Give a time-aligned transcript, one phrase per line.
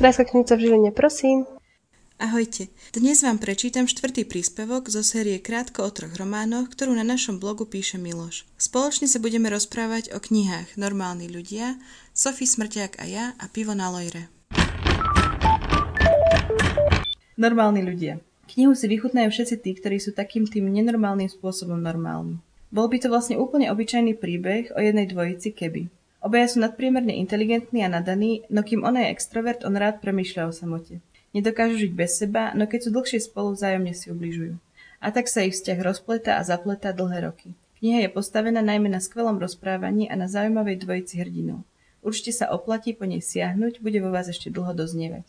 [0.00, 1.44] Krajská knižnica v Žiline, prosím.
[2.16, 7.36] Ahojte, dnes vám prečítam štvrtý príspevok zo série Krátko o troch románoch, ktorú na našom
[7.36, 8.48] blogu píše Miloš.
[8.56, 11.76] Spoločne sa budeme rozprávať o knihách Normálni ľudia,
[12.16, 14.32] Sofie Smrťák a ja a Pivo na Lojre.
[17.36, 18.24] Normálni ľudia.
[18.56, 22.40] Knihu si vychutnajú všetci tí, ktorí sú takým tým nenormálnym spôsobom normálni.
[22.72, 25.99] Bol by to vlastne úplne obyčajný príbeh o jednej dvojici keby.
[26.20, 30.52] Obaja sú nadpriemerne inteligentní a nadaní, no kým on je extrovert, on rád premýšľa o
[30.52, 31.00] samote.
[31.32, 34.60] Nedokážu žiť bez seba, no keď sú dlhšie spolu, vzájomne si ubližujú.
[35.00, 37.56] A tak sa ich vzťah rozpleta a zapleta dlhé roky.
[37.80, 41.64] Kniha je postavená najmä na skvelom rozprávaní a na zaujímavej dvojici hrdinov.
[42.04, 45.24] Určite sa oplatí po nej siahnuť, bude vo vás ešte dlho doznievať.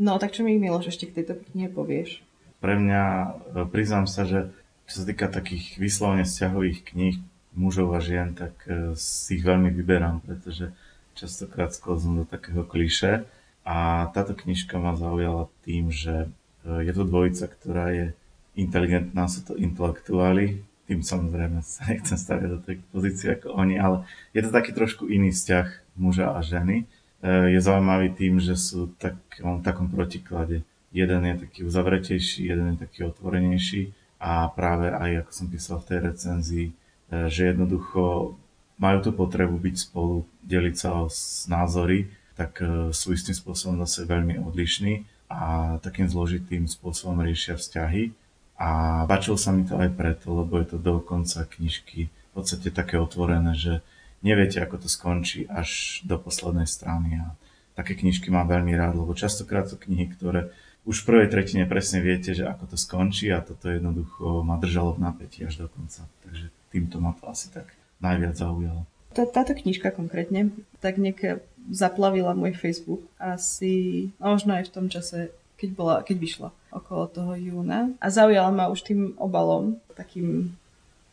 [0.00, 2.24] No, tak čo mi Miloš ešte k tejto knihe povieš?
[2.64, 3.28] Pre mňa, e,
[3.68, 4.48] priznám sa, že
[4.88, 7.20] čo sa týka takých vyslovene vzťahových kníh
[7.54, 10.70] mužov a žien, tak e, si ich veľmi vyberám, pretože
[11.18, 13.26] častokrát sklznem do takého kliše
[13.66, 16.30] a táto knižka ma zaujala tým, že
[16.64, 18.06] e, je to dvojica, ktorá je
[18.54, 24.02] inteligentná, sú to intelektuáli, tým samozrejme sa nechcem staviať do tej pozície ako oni, ale
[24.34, 26.86] je to taký trošku iný vzťah muža a ženy.
[27.22, 30.62] E, je zaujímavý tým, že sú tak, v takom protiklade.
[30.90, 35.88] Jeden je taký uzavretejší, jeden je taký otvorenejší a práve aj, ako som písal v
[35.88, 36.68] tej recenzii,
[37.10, 38.34] že jednoducho
[38.80, 41.12] majú tú potrebu byť spolu, deliť sa o
[41.52, 48.16] názory, tak e, sú istým spôsobom zase veľmi odlišní a takým zložitým spôsobom riešia vzťahy.
[48.56, 52.72] A páčilo sa mi to aj preto, lebo je to do konca knižky v podstate
[52.72, 53.84] také otvorené, že
[54.24, 57.20] neviete, ako to skončí až do poslednej strany.
[57.20, 57.36] A
[57.76, 60.52] také knižky mám veľmi rád, lebo častokrát sú knihy, ktoré
[60.88, 64.96] už v prvej tretine presne viete, že ako to skončí a toto jednoducho ma držalo
[64.96, 66.08] v napätí až do konca.
[66.24, 68.86] Takže týmto ma to asi tak najviac zaujalo.
[69.10, 74.86] Tá, táto knižka konkrétne tak nejak zaplavila môj Facebook asi, no možno aj v tom
[74.86, 80.54] čase, keď, bola, keď vyšla okolo toho júna a zaujala ma už tým obalom, takým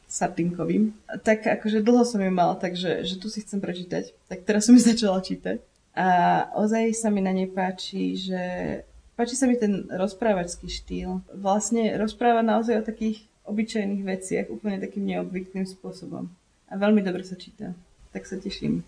[0.07, 0.95] sardinkovým.
[1.25, 4.15] Tak akože dlho som ju mala, takže že tu si chcem prečítať.
[4.31, 5.59] Tak teraz som ju začala čítať.
[5.97, 6.07] A
[6.55, 8.41] ozaj sa mi na nej páči, že
[9.17, 11.25] páči sa mi ten rozprávačský štýl.
[11.33, 16.27] Vlastne rozpráva naozaj o takých obyčajných veciach úplne takým neobvyklým spôsobom.
[16.67, 17.71] A veľmi dobre sa číta.
[18.11, 18.83] Tak sa teším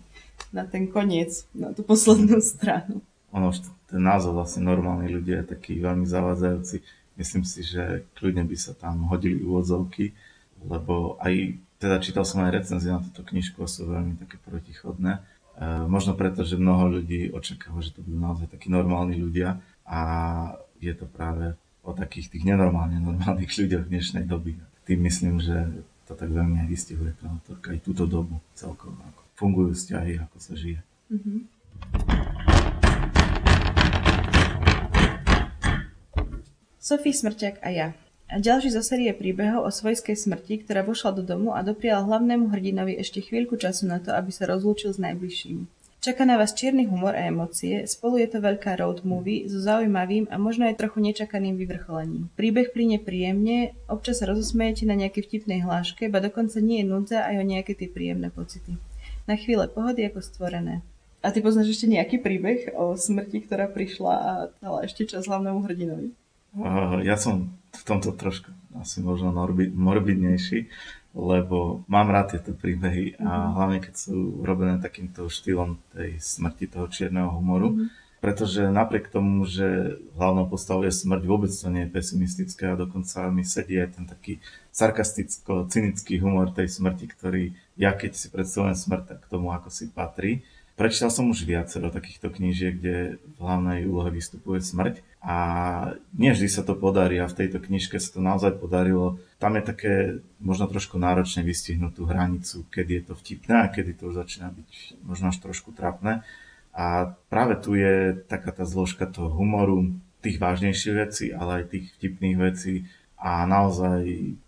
[0.52, 3.00] na ten koniec, na tú poslednú stranu.
[3.32, 3.50] Ono
[3.90, 6.82] ten názov vlastne normálni ľudia je taký veľmi zavádzajúci.
[7.18, 10.14] Myslím si, že kľudne by sa tam hodili úvodzovky,
[10.62, 15.18] lebo aj, teda čítal som aj recenzie na túto knižku a sú veľmi také protichodné.
[15.18, 15.20] E,
[15.90, 20.00] možno preto, že mnoho ľudí očakáva, že to budú naozaj takí normálni ľudia a
[20.78, 24.56] je to práve o takých tých nenormálne normálnych ľuďoch dnešnej doby.
[24.84, 28.98] Tým myslím, že to tak veľmi aj vystihuje tá autorka aj túto dobu celkovo.
[28.98, 30.80] Ako fungujú vzťahy, ako sa žije.
[31.08, 31.38] Mm-hmm.
[36.80, 37.88] Sofie Smrťák a ja.
[38.30, 42.94] Ďalší zo série príbehov o svojskej smrti, ktorá vošla do domu a dopriala hlavnému hrdinovi
[42.98, 45.66] ešte chvíľku času na to, aby sa rozlúčil s najbližším.
[46.00, 50.32] Čaká na vás čierny humor a emócie, spolu je to veľká road movie so zaujímavým
[50.32, 52.32] a možno aj trochu nečakaným vyvrcholením.
[52.40, 57.20] Príbeh plyne príjemne, občas sa rozosmejete na nejakej vtipnej hláške, ba dokonca nie je núdza
[57.20, 58.80] aj o nejaké tie príjemné pocity
[59.28, 60.80] na chvíle pohody ako stvorené.
[61.20, 65.60] A ty poznáš ešte nejaký príbeh o smrti, ktorá prišla a dala ešte čas hlavnému
[65.68, 66.16] hrdinovi?
[66.56, 68.48] Uh, ja som v tomto trošku
[68.80, 69.36] asi možno
[69.76, 70.64] morbidnejší,
[71.10, 73.50] lebo mám rád tieto príbehy a uh-huh.
[73.58, 77.74] hlavne keď sú robené takýmto štýlom tej smrti toho čierneho humoru.
[77.74, 77.90] Uh-huh
[78.20, 83.32] pretože napriek tomu, že hlavnou postavou je smrť, vôbec to nie je pesimistické a dokonca
[83.32, 84.44] mi sedí aj ten taký
[84.76, 89.88] sarkasticko-cynický humor tej smrti, ktorý ja keď si predstavujem smrť, tak k tomu ako si
[89.88, 90.44] patrí.
[90.76, 95.36] Prečítal som už viacero takýchto knížiek, kde v hlavnej úlohe vystupuje smrť a
[96.16, 99.20] nie vždy sa to podarí a v tejto knižke sa to naozaj podarilo.
[99.36, 99.94] Tam je také
[100.40, 104.48] možno trošku náročne vystihnúť tú hranicu, kedy je to vtipné a kedy to už začína
[104.48, 106.24] byť možno až trošku trapné.
[106.72, 109.92] A práve tu je taká tá zložka toho humoru,
[110.24, 112.88] tých vážnejších vecí, ale aj tých vtipných vecí.
[113.20, 114.00] A naozaj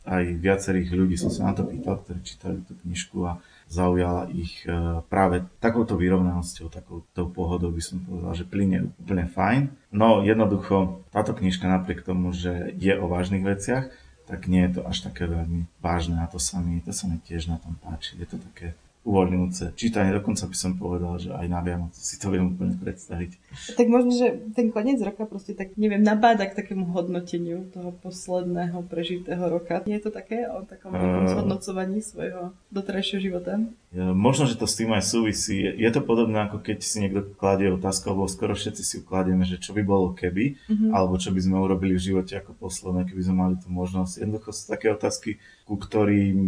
[0.08, 3.36] aj viacerých ľudí som sa na to pýtal, ktorí čítali tú knižku a
[3.72, 9.72] zaujala ich e, práve takouto vyrovnanosťou, takouto pohodou by som povedal, že plyne úplne fajn.
[9.88, 13.88] No jednoducho táto knižka napriek tomu, že je o vážnych veciach,
[14.28, 17.16] tak nie je to až také veľmi vážne a to sa mi, to sa mi
[17.24, 18.20] tiež na tom páči.
[18.20, 19.74] Je to také uvoľňujúce.
[19.74, 23.34] Čítanie dokonca by som povedal, že aj na Vianoce si to viem úplne predstaviť.
[23.74, 28.78] Tak možno, že ten koniec roka proste tak, neviem, nabáda k takému hodnoteniu toho posledného
[28.86, 29.82] prežitého roka.
[29.90, 33.58] Nie je to také o takom uh, zhodnocovaní svojho doterajšieho života?
[33.92, 35.60] Možno, že to s tým aj súvisí.
[35.60, 39.60] Je to podobné, ako keď si niekto kladie otázku, alebo skoro všetci si ukladieme, že
[39.60, 40.96] čo by bolo keby, uh-huh.
[40.96, 44.24] alebo čo by sme urobili v živote ako posledné, keby sme mali tú možnosť.
[44.24, 45.36] Jednoducho sú také otázky,
[45.68, 46.38] ku ktorým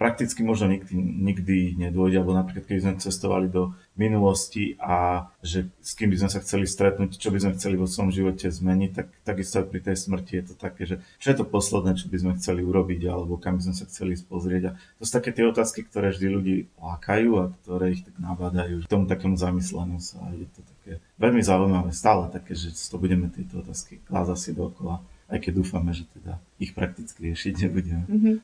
[0.00, 5.92] prakticky možno nikdy, nikdy nedôjde, alebo napríklad keby sme cestovali do minulosti a že s
[5.92, 9.12] kým by sme sa chceli stretnúť, čo by sme chceli vo svojom živote zmeniť, tak
[9.28, 12.16] takisto aj pri tej smrti je to také, že čo je to posledné, čo by
[12.16, 14.72] sme chceli urobiť, alebo kam by sme sa chceli pozrieť.
[14.72, 18.80] A to sú také tie otázky, ktoré vždy ľudí lákajú a ktoré ich tak nabádajú
[18.80, 20.24] k tomu takému zamysleniu sa.
[20.24, 24.50] A je to také veľmi zaujímavé, stále také, že to budeme tieto otázky klásť asi
[24.56, 28.02] dokola aj keď dúfame, že teda ich prakticky riešiť nebudeme.
[28.10, 28.36] Mm-hmm.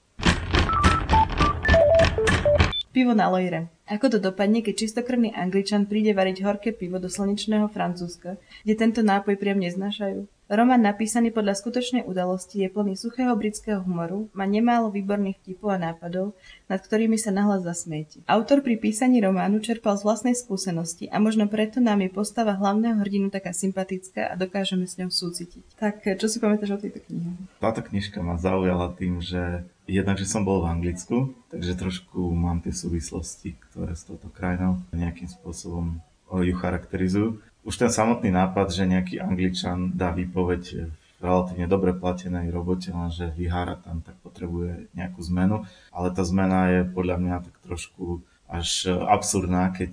[2.97, 3.69] Pivo na lojre.
[3.93, 9.05] Ako to dopadne, keď čistokrvný angličan príde variť horké pivo do slnečného Francúzska, kde tento
[9.05, 10.25] nápoj priam neznášajú?
[10.49, 15.93] Román napísaný podľa skutočnej udalosti je plný suchého britského humoru, má nemálo výborných vtipov a
[15.93, 16.33] nápadov,
[16.73, 18.25] nad ktorými sa nahlas zasmiete.
[18.25, 22.97] Autor pri písaní románu čerpal z vlastnej skúsenosti a možno preto nám je postava hlavného
[23.05, 25.77] hrdinu taká sympatická a dokážeme s ňou súcitiť.
[25.77, 27.37] Tak, čo si pamätáš o tejto knihe?
[27.61, 32.62] Táto knižka ma zaujala tým, že jednak, že som bol v Anglicku, takže trošku mám
[32.62, 38.87] tie súvislosti, ktoré s touto krajinou nejakým spôsobom ju charakterizujú už ten samotný nápad, že
[38.87, 40.87] nejaký angličan dá výpoveď
[41.19, 45.67] v relatívne dobre platenej robote, lenže vyhára tam, tak potrebuje nejakú zmenu.
[45.91, 49.93] Ale tá zmena je podľa mňa tak trošku až absurdná, keď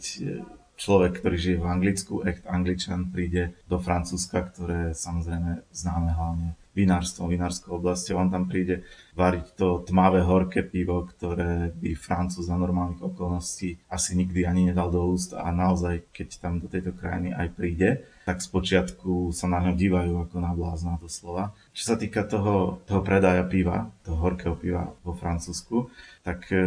[0.77, 7.29] človek, ktorý žije v Anglicku, echt angličan, príde do Francúzska, ktoré samozrejme známe hlavne vinárstvom,
[7.29, 8.17] vinárskou oblasťou.
[8.17, 8.81] On tam príde
[9.13, 14.89] variť to tmavé horké pivo, ktoré by Francúz za normálnych okolností asi nikdy ani nedal
[14.89, 17.89] do úst a naozaj, keď tam do tejto krajiny aj príde,
[18.25, 21.53] tak spočiatku sa na ňo dívajú ako na blázna doslova.
[21.77, 25.91] Čo sa týka toho, toho predaja piva, toho horkého piva vo Francúzsku,
[26.23, 26.63] tak e,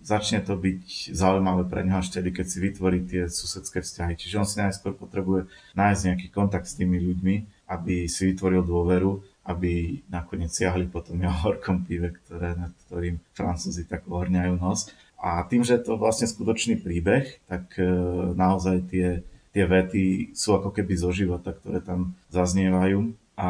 [0.00, 4.16] začne to byť zaujímavé pre neho až tedy, keď si vytvorí tie susedské vzťahy.
[4.16, 9.22] Čiže on si najskôr potrebuje nájsť nejaký kontakt s tými ľuďmi, aby si vytvoril dôveru,
[9.46, 14.90] aby nakoniec siahli po tom horkom pive, ktoré, nad ktorým Francúzi tak ohorňajú nos.
[15.20, 17.84] A tým, že je to vlastne skutočný príbeh, tak e,
[18.32, 19.20] naozaj tie,
[19.52, 23.12] tie vety sú ako keby zo života, ktoré tam zaznievajú.
[23.36, 23.48] A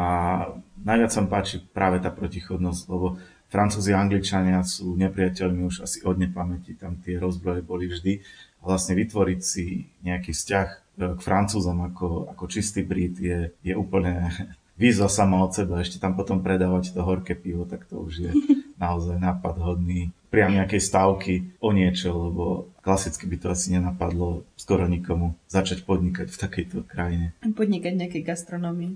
[0.83, 3.19] najviac sa páči práve tá protichodnosť, lebo
[3.51, 8.23] Francúzi a Angličania sú nepriateľmi už asi od nepamäti, tam tie rozbroje boli vždy.
[8.63, 14.29] A vlastne vytvoriť si nejaký vzťah k Francúzom ako, ako čistý Brit je, je úplne
[14.81, 15.81] výzva sama od seba.
[15.81, 18.31] Ešte tam potom predávať to horké pivo, tak to už je
[18.83, 24.87] naozaj nápad hodný priam nejakej stávky o niečo, lebo klasicky by to asi nenapadlo skoro
[24.87, 27.35] nikomu začať podnikať v takejto krajine.
[27.43, 28.95] Podnikať nejakej gastronomii.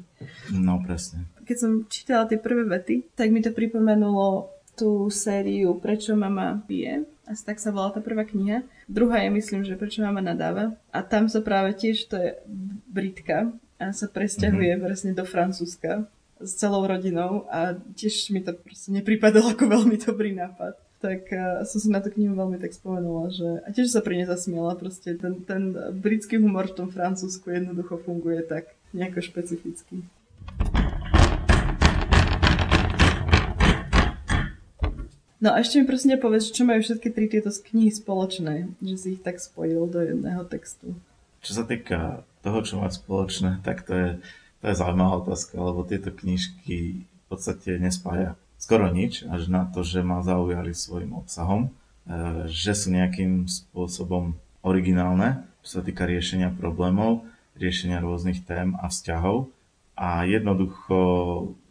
[0.56, 1.28] No presne.
[1.44, 4.48] Keď som čítala tie prvé vety, tak mi to pripomenulo
[4.80, 7.04] tú sériu Prečo mama pije.
[7.25, 8.62] Asi tak sa volá tá prvá kniha.
[8.86, 10.77] Druhá je, myslím, že Prečo mama nadáva.
[10.94, 12.38] A tam sa práve tiež, to je
[12.89, 13.50] Britka
[13.81, 14.86] a sa presťahuje mm-hmm.
[14.86, 16.07] presne do Francúzska
[16.39, 21.62] s celou rodinou a tiež mi to proste nepripadalo ako veľmi dobrý nápad tak uh,
[21.68, 24.74] som si na tú knihu veľmi tak spomenula, že a tiež sa pri nej zasmiela,
[24.74, 30.01] proste ten, ten britský humor v tom Francúzsku jednoducho funguje tak nejako špecificky.
[35.45, 39.07] No a ešte mi prosím povedz, čo majú všetky tri tieto knihy spoločné, že si
[39.14, 40.97] ich tak spojil do jedného textu.
[41.45, 44.09] Čo sa týka toho, čo má spoločné, tak to je,
[44.66, 49.85] to je zaujímavá otázka, lebo tieto knižky v podstate nespája skoro nič, až na to,
[49.85, 54.33] že ma zaujali svojim obsahom, e, že sú nejakým spôsobom
[54.66, 57.21] originálne, čo sa týka riešenia problémov,
[57.54, 59.54] riešenia rôznych tém a vzťahov.
[59.94, 60.97] A jednoducho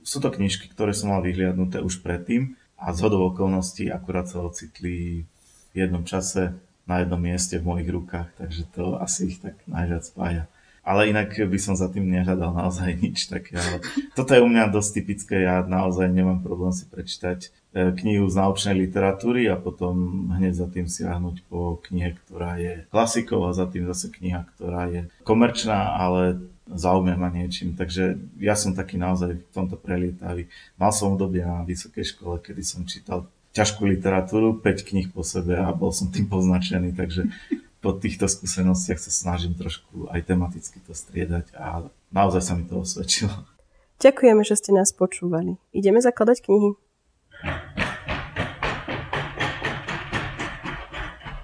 [0.06, 2.54] sú to knižky, ktoré som mal vyhliadnuté už predtým
[2.84, 5.24] a z hodou okolností akurát sa ocitli
[5.72, 6.52] v jednom čase
[6.84, 10.44] na jednom mieste v mojich rukách, takže to asi ich tak najviac spája
[10.84, 13.56] ale inak by som za tým nehľadal naozaj nič také.
[13.56, 13.80] Ale
[14.12, 17.48] toto je u mňa dosť typické, ja naozaj nemám problém si prečítať e,
[18.04, 23.48] knihu z naučnej literatúry a potom hneď za tým siahnuť po knihe, ktorá je klasikou
[23.48, 27.76] a za tým zase kniha, ktorá je komerčná, ale zaujíma ma niečím.
[27.76, 30.48] Takže ja som taký naozaj v tomto prelietavý.
[30.80, 35.54] Mal som obdobie na vysokej škole, kedy som čítal ťažkú literatúru, 5 kníh po sebe
[35.54, 37.30] a bol som tým poznačený, takže
[37.78, 42.80] po týchto skúsenostiach sa snažím trošku aj tematicky to striedať a naozaj sa mi to
[42.80, 43.30] osvedčilo.
[44.02, 45.60] Ďakujeme, že ste nás počúvali.
[45.70, 46.74] Ideme zakladať knihy.